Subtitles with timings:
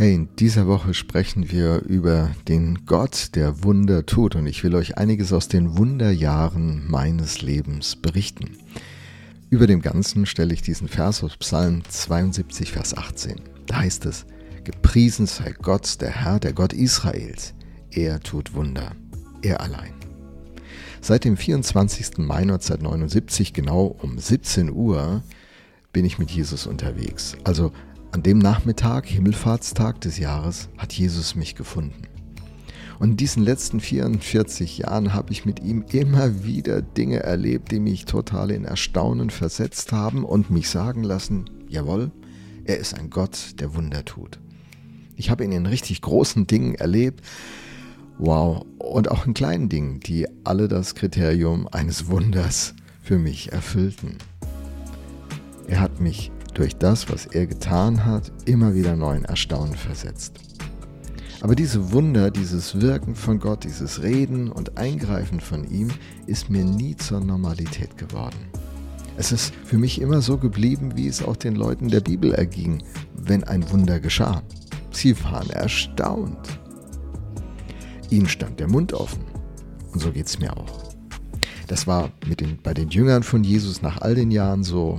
[0.00, 4.74] Hey, in dieser Woche sprechen wir über den Gott, der Wunder tut und ich will
[4.74, 8.56] euch einiges aus den Wunderjahren meines Lebens berichten.
[9.50, 13.42] Über dem Ganzen stelle ich diesen Vers aus Psalm 72, Vers 18.
[13.66, 14.24] Da heißt es,
[14.64, 17.52] Gepriesen sei Gott, der Herr, der Gott Israels.
[17.90, 18.92] Er tut Wunder,
[19.42, 19.92] er allein.
[21.02, 22.16] Seit dem 24.
[22.16, 25.22] Mai 1979, genau um 17 Uhr,
[25.92, 27.36] bin ich mit Jesus unterwegs.
[27.44, 27.72] Also
[28.12, 32.02] an dem Nachmittag, Himmelfahrtstag des Jahres, hat Jesus mich gefunden.
[32.98, 37.80] Und in diesen letzten 44 Jahren habe ich mit ihm immer wieder Dinge erlebt, die
[37.80, 42.10] mich total in Erstaunen versetzt haben und mich sagen lassen, jawohl,
[42.64, 44.38] er ist ein Gott, der Wunder tut.
[45.16, 47.24] Ich habe ihn in richtig großen Dingen erlebt,
[48.18, 54.18] wow, und auch in kleinen Dingen, die alle das Kriterium eines Wunders für mich erfüllten.
[55.68, 60.40] Er hat mich durch das, was er getan hat, immer wieder neuen Erstaunen versetzt.
[61.42, 65.88] Aber diese Wunder, dieses Wirken von Gott, dieses Reden und Eingreifen von ihm
[66.26, 68.50] ist mir nie zur Normalität geworden.
[69.16, 72.82] Es ist für mich immer so geblieben, wie es auch den Leuten der Bibel erging,
[73.14, 74.42] wenn ein Wunder geschah.
[74.90, 76.60] Sie waren erstaunt.
[78.10, 79.24] Ihnen stand der Mund offen.
[79.92, 80.90] Und so geht es mir auch.
[81.68, 84.98] Das war den, bei den Jüngern von Jesus nach all den Jahren so,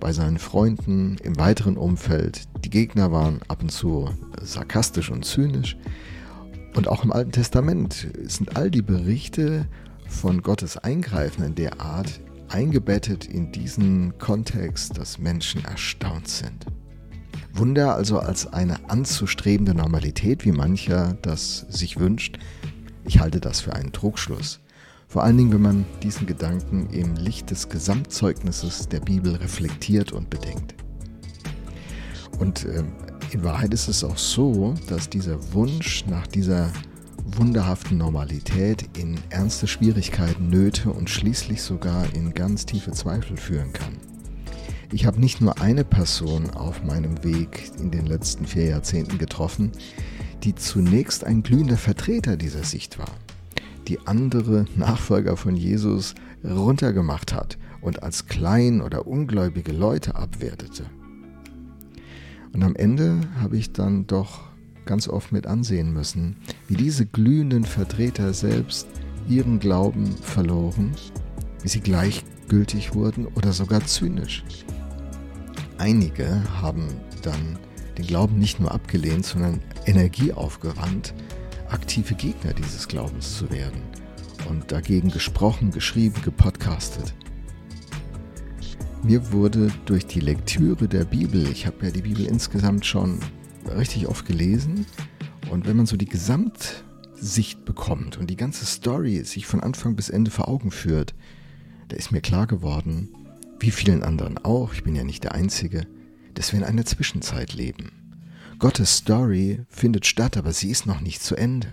[0.00, 2.42] bei seinen Freunden im weiteren Umfeld.
[2.64, 4.10] Die Gegner waren ab und zu
[4.40, 5.76] sarkastisch und zynisch.
[6.74, 9.66] Und auch im Alten Testament sind all die Berichte
[10.06, 16.66] von Gottes Eingreifen in der Art eingebettet in diesen Kontext, dass Menschen erstaunt sind.
[17.52, 22.38] Wunder also als eine anzustrebende Normalität, wie mancher das sich wünscht,
[23.04, 24.60] ich halte das für einen Trugschluss.
[25.10, 30.28] Vor allen Dingen, wenn man diesen Gedanken im Licht des Gesamtzeugnisses der Bibel reflektiert und
[30.28, 30.74] bedenkt.
[32.38, 32.84] Und äh,
[33.30, 36.70] in Wahrheit ist es auch so, dass dieser Wunsch nach dieser
[37.24, 43.96] wunderhaften Normalität in ernste Schwierigkeiten, Nöte und schließlich sogar in ganz tiefe Zweifel führen kann.
[44.92, 49.72] Ich habe nicht nur eine Person auf meinem Weg in den letzten vier Jahrzehnten getroffen,
[50.44, 53.10] die zunächst ein glühender Vertreter dieser Sicht war
[53.88, 60.84] die andere Nachfolger von Jesus runtergemacht hat und als klein oder ungläubige Leute abwertete.
[62.52, 64.48] Und am Ende habe ich dann doch
[64.84, 68.86] ganz oft mit ansehen müssen, wie diese glühenden Vertreter selbst
[69.28, 70.92] ihren Glauben verloren,
[71.62, 74.44] wie sie gleichgültig wurden oder sogar zynisch.
[75.76, 76.88] Einige haben
[77.22, 77.58] dann
[77.98, 81.12] den Glauben nicht nur abgelehnt, sondern Energie aufgewandt,
[81.70, 83.82] aktive Gegner dieses Glaubens zu werden
[84.48, 87.14] und dagegen gesprochen, geschrieben, gepodcastet.
[89.02, 93.20] Mir wurde durch die Lektüre der Bibel, ich habe ja die Bibel insgesamt schon
[93.76, 94.86] richtig oft gelesen,
[95.50, 100.10] und wenn man so die Gesamtsicht bekommt und die ganze Story sich von Anfang bis
[100.10, 101.14] Ende vor Augen führt,
[101.88, 103.08] da ist mir klar geworden,
[103.60, 105.86] wie vielen anderen auch, ich bin ja nicht der Einzige,
[106.34, 107.97] dass wir in einer Zwischenzeit leben.
[108.58, 111.68] Gottes Story findet statt, aber sie ist noch nicht zu Ende.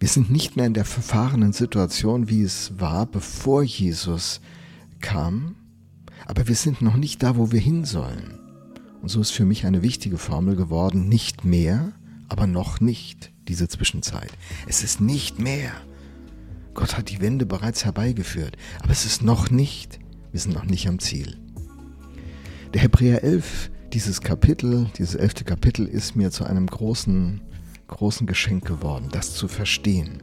[0.00, 4.40] Wir sind nicht mehr in der verfahrenen Situation, wie es war, bevor Jesus
[5.00, 5.54] kam,
[6.26, 8.40] aber wir sind noch nicht da, wo wir hin sollen.
[9.00, 11.92] Und so ist für mich eine wichtige Formel geworden, nicht mehr,
[12.28, 14.32] aber noch nicht diese Zwischenzeit.
[14.66, 15.70] Es ist nicht mehr.
[16.74, 20.00] Gott hat die Wende bereits herbeigeführt, aber es ist noch nicht.
[20.32, 21.38] Wir sind noch nicht am Ziel.
[22.74, 27.40] Der Hebräer 11 dieses Kapitel, dieses elfte Kapitel ist mir zu einem großen,
[27.88, 30.22] großen Geschenk geworden, das zu verstehen.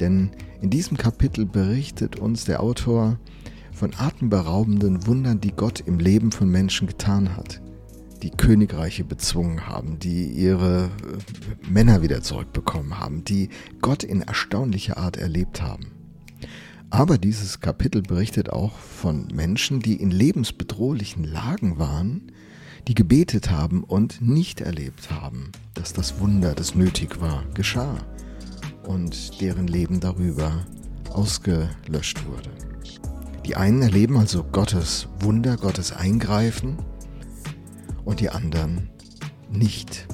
[0.00, 3.18] Denn in diesem Kapitel berichtet uns der Autor
[3.72, 7.60] von atemberaubenden Wundern, die Gott im Leben von Menschen getan hat,
[8.22, 13.48] die Königreiche bezwungen haben, die ihre äh, Männer wieder zurückbekommen haben, die
[13.80, 15.92] Gott in erstaunlicher Art erlebt haben.
[16.90, 22.32] Aber dieses Kapitel berichtet auch von Menschen, die in lebensbedrohlichen Lagen waren,
[22.88, 27.98] die gebetet haben und nicht erlebt haben, dass das Wunder, das nötig war, geschah
[28.84, 30.64] und deren Leben darüber
[31.12, 32.50] ausgelöscht wurde.
[33.44, 36.78] Die einen erleben also Gottes Wunder, Gottes Eingreifen
[38.06, 38.88] und die anderen
[39.50, 40.06] nicht.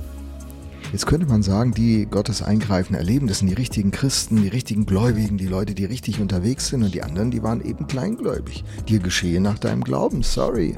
[0.91, 4.85] Jetzt könnte man sagen, die Gottes Eingreifen erleben, das sind die richtigen Christen, die richtigen
[4.85, 8.65] Gläubigen, die Leute, die richtig unterwegs sind und die anderen, die waren eben kleingläubig.
[8.88, 10.76] Dir geschehe nach deinem Glauben, sorry.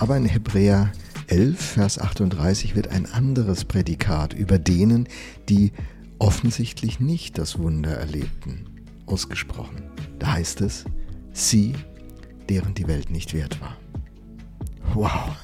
[0.00, 0.90] Aber in Hebräer
[1.28, 5.08] 11, Vers 38 wird ein anderes Prädikat über denen,
[5.48, 5.72] die
[6.18, 8.64] offensichtlich nicht das Wunder erlebten,
[9.06, 9.82] ausgesprochen.
[10.18, 10.86] Da heißt es,
[11.32, 11.74] sie,
[12.48, 13.76] deren die Welt nicht wert war.
[14.94, 15.36] Wow,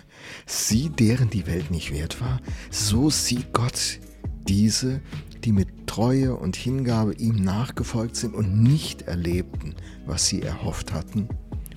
[0.45, 4.01] Sie, deren die Welt nicht wert war, so sieht Gott
[4.49, 5.01] diese,
[5.45, 9.75] die mit Treue und Hingabe ihm nachgefolgt sind und nicht erlebten,
[10.07, 11.29] was sie erhofft hatten,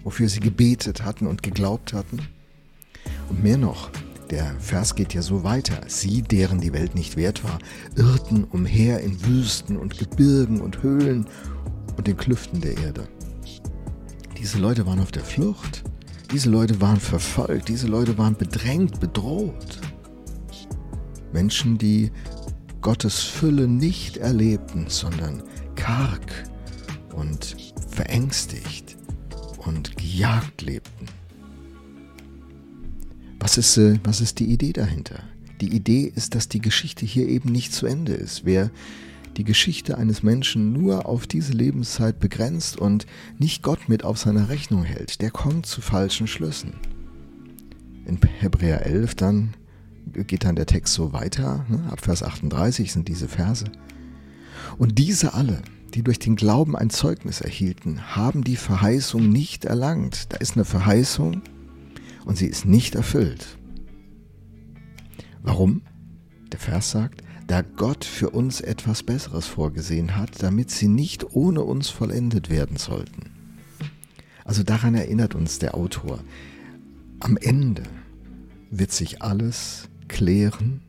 [0.04, 2.20] wofür sie gebetet hatten und geglaubt hatten.
[3.30, 3.90] Und mehr noch,
[4.30, 5.82] der Vers geht ja so weiter.
[5.88, 7.60] Sie, deren die Welt nicht wert war,
[7.96, 11.26] irrten umher in Wüsten und Gebirgen und Höhlen
[11.98, 13.08] und den Klüften der Erde.
[14.38, 15.84] Diese Leute waren auf der Flucht.
[16.32, 17.70] Diese Leute waren verfolgt.
[17.70, 19.80] Diese Leute waren bedrängt, bedroht.
[21.34, 22.12] Menschen, die
[22.82, 25.44] Gottes Fülle nicht erlebten, sondern
[25.76, 26.32] karg
[27.14, 27.58] und
[27.90, 28.98] verängstigt
[29.58, 31.19] und gejagt lebten.
[33.40, 35.24] Was ist, äh, was ist die Idee dahinter?
[35.62, 38.46] Die Idee ist, dass die Geschichte hier eben nicht zu Ende ist.
[38.46, 38.72] Wer
[39.38, 43.06] die Geschichte eines Menschen nur auf diese Lebenszeit begrenzt und
[43.38, 46.74] nicht Gott mit auf seiner Rechnung hält, der kommt zu falschen Schlüssen.
[48.06, 49.54] In Hebräer 11 dann
[50.06, 51.84] geht dann der Text so weiter, ne?
[51.90, 53.66] ab Vers 38 sind diese Verse.
[54.78, 55.62] Und diese alle,
[55.94, 60.34] die durch den Glauben ein Zeugnis erhielten, haben die Verheißung nicht erlangt.
[60.34, 61.44] Da ist eine Verheißung,
[62.26, 63.58] und sie ist nicht erfüllt.
[65.42, 65.82] Warum?
[66.52, 71.62] Der Vers sagt, da Gott für uns etwas Besseres vorgesehen hat, damit sie nicht ohne
[71.64, 73.32] uns vollendet werden sollten.
[74.46, 76.20] Also daran erinnert uns der Autor.
[77.20, 77.84] Am Ende
[78.72, 80.82] wird sich alles klären,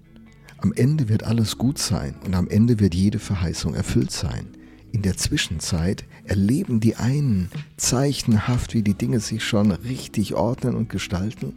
[0.59, 4.49] am Ende wird alles gut sein und am Ende wird jede Verheißung erfüllt sein.
[4.93, 10.89] In der Zwischenzeit erleben die einen zeichenhaft, wie die Dinge sich schon richtig ordnen und
[10.89, 11.53] gestalten.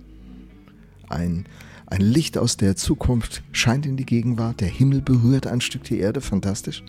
[1.09, 1.45] Ein,
[1.88, 5.97] ein Licht aus der Zukunft scheint in die Gegenwart, der Himmel berührt ein Stück die
[5.97, 6.83] Erde, fantastisch.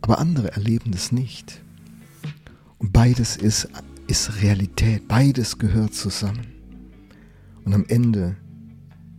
[0.00, 1.62] Aber andere erleben das nicht.
[2.78, 3.68] Und beides ist,
[4.08, 6.46] ist Realität, beides gehört zusammen.
[7.64, 8.36] Und am Ende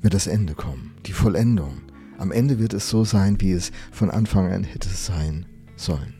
[0.02, 1.78] wird das Ende kommen, die Vollendung.
[2.18, 5.46] Am Ende wird es so sein, wie es von Anfang an hätte sein
[5.76, 6.14] sollen.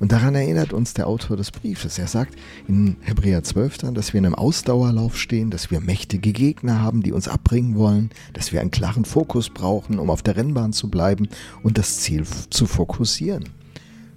[0.00, 1.98] Und daran erinnert uns der Autor des Briefes.
[1.98, 2.34] Er sagt
[2.66, 7.02] in Hebräer 12 dann, dass wir in einem Ausdauerlauf stehen, dass wir mächtige Gegner haben,
[7.02, 10.88] die uns abbringen wollen, dass wir einen klaren Fokus brauchen, um auf der Rennbahn zu
[10.88, 11.28] bleiben
[11.62, 13.44] und das Ziel zu fokussieren.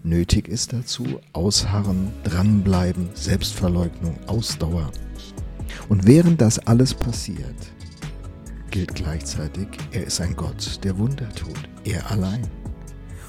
[0.04, 4.90] Nötig ist dazu Ausharren, dranbleiben, Selbstverleugnung, Ausdauer.
[5.90, 7.56] Und während das alles passiert,
[8.72, 11.70] gilt gleichzeitig, er ist ein Gott, der Wunder tut.
[11.84, 12.63] Er allein.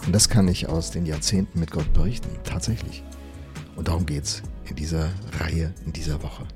[0.06, 3.02] Und das kann ich aus den Jahrzehnten mit Gott berichten, tatsächlich.
[3.76, 5.10] Und darum geht es in dieser
[5.40, 6.46] Reihe, in dieser Woche.